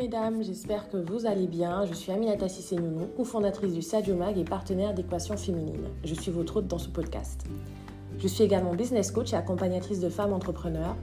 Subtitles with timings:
[0.00, 1.84] mesdames, j'espère que vous allez bien.
[1.84, 5.88] Je suis Aminata Sissé-Nounou, cofondatrice du Sadio Mag et partenaire d'Équation Féminine.
[6.04, 7.44] Je suis votre hôte dans ce podcast.
[8.18, 10.96] Je suis également business coach et accompagnatrice de femmes entrepreneurs.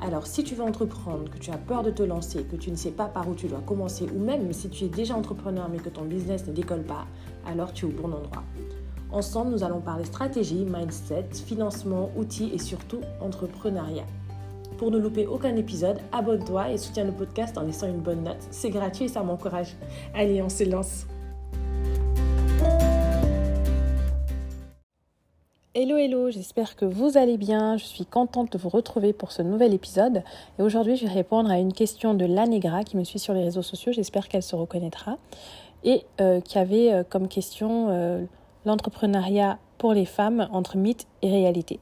[0.00, 2.76] Alors si tu veux entreprendre, que tu as peur de te lancer, que tu ne
[2.76, 5.78] sais pas par où tu dois commencer, ou même si tu es déjà entrepreneur mais
[5.78, 7.06] que ton business ne décolle pas,
[7.44, 8.44] alors tu es au bon endroit.
[9.10, 14.06] Ensemble, nous allons parler stratégie, mindset, financement, outils et surtout entrepreneuriat.
[14.78, 18.42] Pour ne louper aucun épisode, abonne-toi et soutiens le podcast en laissant une bonne note.
[18.50, 19.76] C'est gratuit et ça m'encourage.
[20.14, 21.06] Allez, on se lance.
[25.76, 27.76] Hello hello, j'espère que vous allez bien.
[27.76, 30.22] Je suis contente de vous retrouver pour ce nouvel épisode.
[30.58, 33.44] Et aujourd'hui, je vais répondre à une question de Lanegra qui me suit sur les
[33.44, 33.92] réseaux sociaux.
[33.92, 35.18] J'espère qu'elle se reconnaîtra.
[35.84, 38.24] Et euh, qui avait euh, comme question euh,
[38.64, 41.78] l'entrepreneuriat pour les femmes entre mythe et réalité.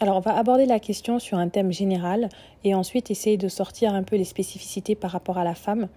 [0.00, 2.28] Alors, on va aborder la question sur un thème général
[2.62, 5.88] et ensuite essayer de sortir un peu les spécificités par rapport à la femme.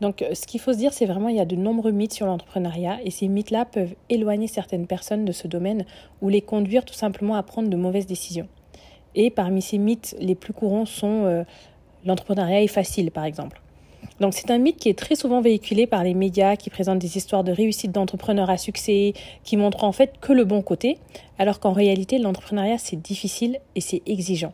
[0.00, 2.12] Donc, euh, ce qu'il faut se dire, c'est vraiment il y a de nombreux mythes
[2.12, 5.84] sur l'entrepreneuriat et ces mythes-là peuvent éloigner certaines personnes de ce domaine
[6.22, 8.46] ou les conduire tout simplement à prendre de mauvaises décisions.
[9.16, 11.42] Et parmi ces mythes, les plus courants sont euh,
[12.04, 13.60] l'entrepreneuriat est facile, par exemple.
[14.20, 17.16] Donc c'est un mythe qui est très souvent véhiculé par les médias, qui présentent des
[17.16, 20.98] histoires de réussite d'entrepreneurs à succès, qui montrent en fait que le bon côté,
[21.38, 24.52] alors qu'en réalité l'entrepreneuriat c'est difficile et c'est exigeant.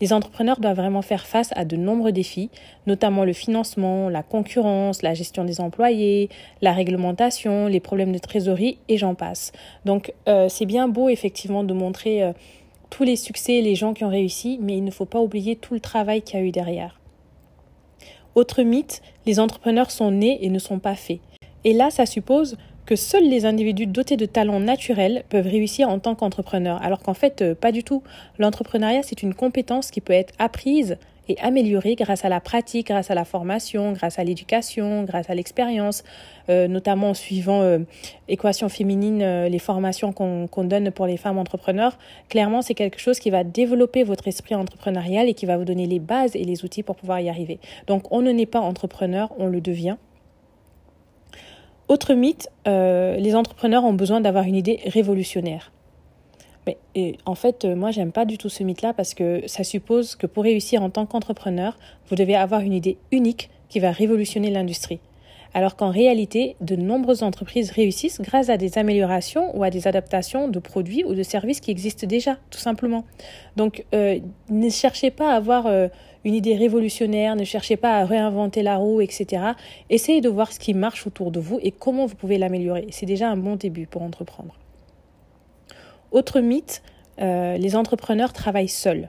[0.00, 2.50] Les entrepreneurs doivent vraiment faire face à de nombreux défis,
[2.86, 6.28] notamment le financement, la concurrence, la gestion des employés,
[6.62, 9.52] la réglementation, les problèmes de trésorerie et j'en passe.
[9.84, 12.32] Donc euh, c'est bien beau effectivement de montrer euh,
[12.90, 15.74] tous les succès, les gens qui ont réussi, mais il ne faut pas oublier tout
[15.74, 16.97] le travail qu'il y a eu derrière.
[18.34, 21.20] Autre mythe, les entrepreneurs sont nés et ne sont pas faits.
[21.64, 25.98] Et là, ça suppose que seuls les individus dotés de talents naturels peuvent réussir en
[25.98, 28.02] tant qu'entrepreneurs, alors qu'en fait, euh, pas du tout.
[28.38, 30.96] L'entrepreneuriat, c'est une compétence qui peut être apprise
[31.28, 35.34] et améliorée grâce à la pratique, grâce à la formation, grâce à l'éducation, grâce à
[35.34, 36.04] l'expérience,
[36.48, 37.78] euh, notamment en suivant euh,
[38.28, 41.98] équation féminine, euh, les formations qu'on donne pour les femmes entrepreneurs.
[42.28, 45.86] Clairement, c'est quelque chose qui va développer votre esprit entrepreneurial et qui va vous donner
[45.86, 47.60] les bases et les outils pour pouvoir y arriver.
[47.86, 49.96] Donc, on ne naît pas entrepreneur, on le devient.
[51.88, 55.72] Autre mythe, les entrepreneurs ont besoin d'avoir une idée révolutionnaire.
[56.68, 59.64] Mais et en fait, euh, moi, j'aime pas du tout ce mythe-là parce que ça
[59.64, 61.78] suppose que pour réussir en tant qu'entrepreneur,
[62.10, 65.00] vous devez avoir une idée unique qui va révolutionner l'industrie.
[65.54, 70.46] Alors qu'en réalité, de nombreuses entreprises réussissent grâce à des améliorations ou à des adaptations
[70.46, 73.06] de produits ou de services qui existent déjà, tout simplement.
[73.56, 74.18] Donc, euh,
[74.50, 75.88] ne cherchez pas à avoir euh,
[76.26, 79.52] une idée révolutionnaire, ne cherchez pas à réinventer la roue, etc.
[79.88, 82.88] Essayez de voir ce qui marche autour de vous et comment vous pouvez l'améliorer.
[82.90, 84.54] C'est déjà un bon début pour entreprendre.
[86.10, 86.82] Autre mythe,
[87.20, 89.08] euh, les entrepreneurs travaillent seuls.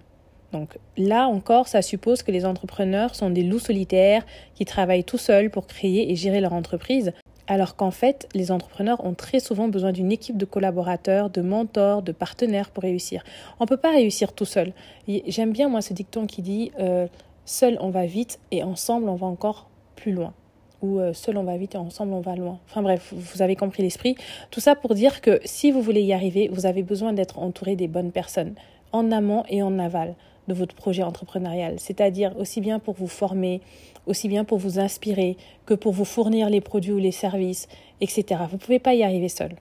[0.52, 5.18] Donc là encore, ça suppose que les entrepreneurs sont des loups solitaires qui travaillent tout
[5.18, 7.14] seuls pour créer et gérer leur entreprise,
[7.48, 12.02] alors qu'en fait, les entrepreneurs ont très souvent besoin d'une équipe de collaborateurs, de mentors,
[12.02, 13.24] de partenaires pour réussir.
[13.60, 14.74] On ne peut pas réussir tout seul.
[15.08, 17.08] J'aime bien moi ce dicton qui dit euh,
[17.46, 20.34] seul on va vite et ensemble on va encore plus loin
[20.82, 22.60] ou euh, seul on va vite et ensemble on va loin.
[22.70, 24.16] Enfin bref, vous avez compris l'esprit.
[24.52, 27.76] Tout ça pour dire que si vous voulez y arriver, vous avez besoin d'être entouré
[27.76, 28.56] des bonnes personnes,
[28.92, 30.16] en amont et en aval
[30.48, 31.76] de votre projet entrepreneurial.
[31.80, 33.62] C'est-à-dire aussi bien pour vous former,
[34.08, 37.68] aussi bien pour vous inspirer, que pour vous fournir les produits ou les services,
[38.02, 38.42] etc.
[38.50, 39.56] Vous ne pouvez pas y arriver seul.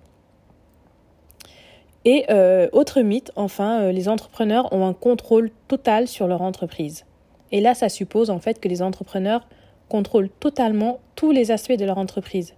[2.04, 7.04] Et euh, autre mythe, enfin, euh, les entrepreneurs ont un contrôle total sur leur entreprise.
[7.52, 9.46] Et là, ça suppose en fait que les entrepreneurs
[9.88, 12.54] contrôlent totalement tous les aspects de leur entreprise.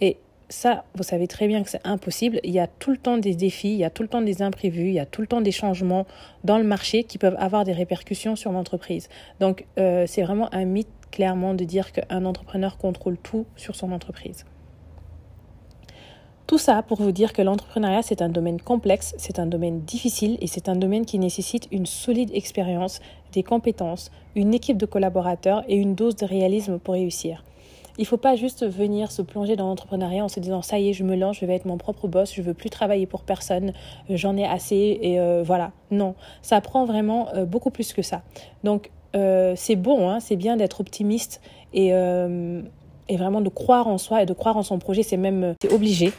[0.00, 0.18] Et
[0.48, 2.40] ça, vous savez très bien que c'est impossible.
[2.42, 4.42] Il y a tout le temps des défis, il y a tout le temps des
[4.42, 6.06] imprévus, il y a tout le temps des changements
[6.44, 9.08] dans le marché qui peuvent avoir des répercussions sur l'entreprise.
[9.40, 13.92] Donc, euh, c'est vraiment un mythe, clairement, de dire qu'un entrepreneur contrôle tout sur son
[13.92, 14.44] entreprise.
[16.48, 20.38] Tout ça pour vous dire que l'entrepreneuriat, c'est un domaine complexe, c'est un domaine difficile
[20.40, 23.00] et c'est un domaine qui nécessite une solide expérience,
[23.34, 27.44] des compétences, une équipe de collaborateurs et une dose de réalisme pour réussir.
[27.98, 30.88] Il ne faut pas juste venir se plonger dans l'entrepreneuriat en se disant ça y
[30.88, 33.24] est, je me lance, je vais être mon propre boss, je veux plus travailler pour
[33.24, 33.74] personne,
[34.08, 35.72] j'en ai assez et euh, voilà.
[35.90, 38.22] Non, ça prend vraiment euh, beaucoup plus que ça.
[38.64, 41.42] Donc euh, c'est bon, hein, c'est bien d'être optimiste
[41.74, 45.54] et, et vraiment de croire en soi et de croire en son projet, c'est même
[45.70, 46.10] obligé.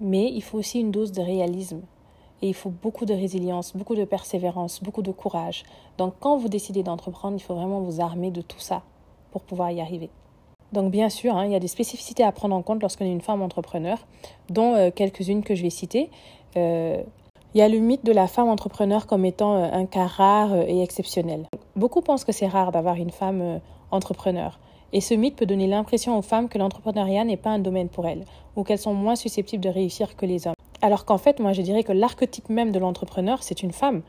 [0.00, 1.80] Mais il faut aussi une dose de réalisme.
[2.42, 5.64] Et il faut beaucoup de résilience, beaucoup de persévérance, beaucoup de courage.
[5.96, 8.82] Donc quand vous décidez d'entreprendre, il faut vraiment vous armer de tout ça
[9.30, 10.10] pour pouvoir y arriver.
[10.72, 13.12] Donc bien sûr, hein, il y a des spécificités à prendre en compte lorsqu'on est
[13.12, 13.98] une femme entrepreneur,
[14.50, 16.10] dont euh, quelques-unes que je vais citer.
[16.56, 17.02] Euh,
[17.54, 20.54] il y a le mythe de la femme entrepreneur comme étant euh, un cas rare
[20.54, 21.46] et exceptionnel.
[21.74, 23.60] Beaucoup pensent que c'est rare d'avoir une femme
[23.90, 24.58] entrepreneur.
[24.92, 28.06] Et ce mythe peut donner l'impression aux femmes que l'entrepreneuriat n'est pas un domaine pour
[28.06, 28.24] elles,
[28.54, 30.54] ou qu'elles sont moins susceptibles de réussir que les hommes.
[30.82, 34.02] Alors qu'en fait, moi je dirais que l'archétype même de l'entrepreneur, c'est une femme.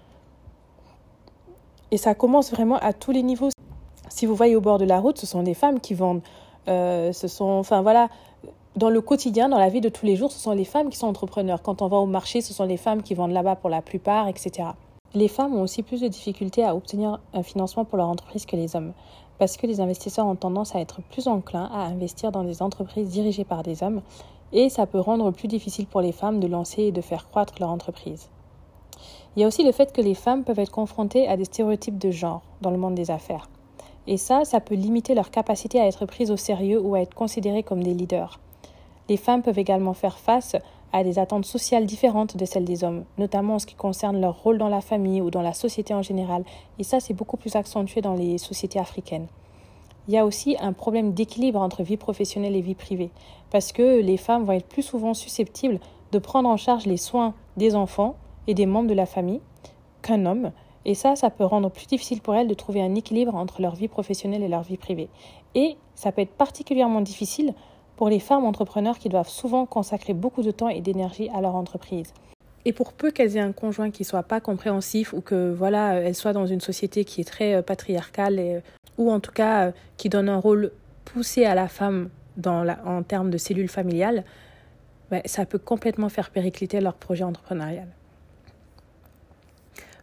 [1.91, 3.50] Et ça commence vraiment à tous les niveaux.
[4.09, 6.21] Si vous voyez au bord de la route, ce sont des femmes qui vendent.
[6.68, 8.09] Euh, ce sont, enfin voilà,
[8.75, 10.97] dans le quotidien, dans la vie de tous les jours, ce sont les femmes qui
[10.97, 11.62] sont entrepreneurs.
[11.62, 14.27] Quand on va au marché, ce sont les femmes qui vendent là-bas pour la plupart,
[14.27, 14.69] etc.
[15.13, 18.56] Les femmes ont aussi plus de difficultés à obtenir un financement pour leur entreprise que
[18.56, 18.94] les hommes,
[19.39, 23.09] parce que les investisseurs ont tendance à être plus enclins à investir dans des entreprises
[23.09, 24.01] dirigées par des hommes,
[24.51, 27.54] et ça peut rendre plus difficile pour les femmes de lancer et de faire croître
[27.59, 28.30] leur entreprise.
[29.36, 32.00] Il y a aussi le fait que les femmes peuvent être confrontées à des stéréotypes
[32.00, 33.50] de genre dans le monde des affaires.
[34.07, 37.13] Et ça, ça peut limiter leur capacité à être prises au sérieux ou à être
[37.13, 38.39] considérées comme des leaders.
[39.09, 40.56] Les femmes peuvent également faire face
[40.94, 44.42] à des attentes sociales différentes de celles des hommes, notamment en ce qui concerne leur
[44.42, 46.44] rôle dans la famille ou dans la société en général.
[46.80, 49.28] Et ça, c'est beaucoup plus accentué dans les sociétés africaines.
[50.07, 53.12] Il y a aussi un problème d'équilibre entre vie professionnelle et vie privée,
[53.51, 55.80] parce que les femmes vont être plus souvent susceptibles
[56.13, 58.16] de prendre en charge les soins des enfants
[58.48, 59.42] et des membres de la famille
[60.01, 60.51] qu'un homme.
[60.86, 63.75] Et ça, ça peut rendre plus difficile pour elles de trouver un équilibre entre leur
[63.75, 65.10] vie professionnelle et leur vie privée.
[65.54, 67.54] Et ça peut être particulièrement difficile
[67.97, 71.55] pour les femmes entrepreneurs qui doivent souvent consacrer beaucoup de temps et d'énergie à leur
[71.55, 72.13] entreprise.
[72.63, 76.15] Et pour peu qu'elles aient un conjoint qui soit pas compréhensif ou que voilà, elles
[76.15, 78.59] soient dans une société qui est très euh, patriarcale et,
[78.97, 80.71] ou en tout cas euh, qui donne un rôle
[81.05, 84.23] poussé à la femme dans la, en termes de cellules familiales,
[85.09, 87.88] ben, ça peut complètement faire péricliter leur projet entrepreneurial.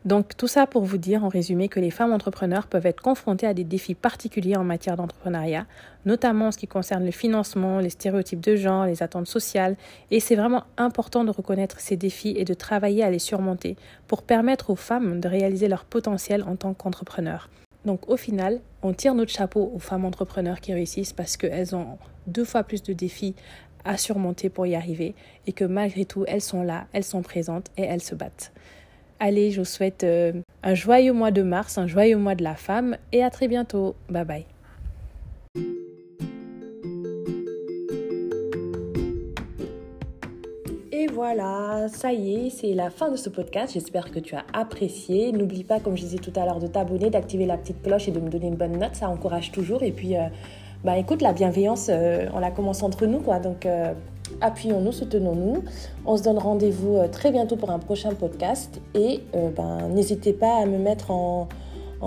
[0.05, 3.47] Donc tout ça pour vous dire en résumé que les femmes entrepreneurs peuvent être confrontées
[3.47, 5.67] à des défis particuliers en matière d'entrepreneuriat,
[6.05, 9.77] notamment en ce qui concerne le financement, les stéréotypes de genre, les attentes sociales,
[10.11, 14.23] et c'est vraiment important de reconnaître ces défis et de travailler à les surmonter pour
[14.23, 17.49] permettre aux femmes de réaliser leur potentiel en tant qu'entrepreneurs.
[17.87, 21.97] Donc au final, on tire notre chapeau aux femmes entrepreneurs qui réussissent parce qu'elles ont
[22.27, 23.35] deux fois plus de défis
[23.87, 25.15] à surmonter pour y arriver
[25.47, 28.53] et que malgré tout, elles sont là, elles sont présentes et elles se battent.
[29.21, 30.33] Allez, je vous souhaite euh,
[30.63, 33.95] un joyeux mois de mars, un joyeux mois de la femme et à très bientôt.
[34.09, 34.45] Bye bye.
[40.91, 43.75] Et voilà, ça y est, c'est la fin de ce podcast.
[43.75, 45.33] J'espère que tu as apprécié.
[45.33, 48.11] N'oublie pas, comme je disais tout à l'heure, de t'abonner, d'activer la petite cloche et
[48.11, 48.95] de me donner une bonne note.
[48.95, 49.83] Ça encourage toujours.
[49.83, 50.27] Et puis, euh,
[50.83, 53.39] bah écoute, la bienveillance, euh, on la commence entre nous, quoi.
[53.39, 53.67] Donc,
[54.41, 55.65] appuyons-nous, soutenons-nous.
[56.06, 60.32] On se donne rendez-vous euh, très bientôt pour un prochain podcast et euh, ben, n'hésitez
[60.32, 61.49] pas à me mettre en,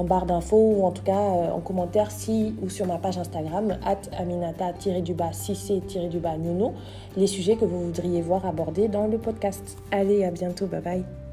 [0.08, 3.78] barre d'infos ou en tout cas euh, en commentaire si ou sur ma page Instagram
[3.84, 5.32] at aminata-du-bas
[6.10, 6.36] du-bas
[7.16, 9.78] les sujets que vous voudriez voir abordés dans le podcast.
[9.92, 11.27] Allez, à bientôt, bye bye.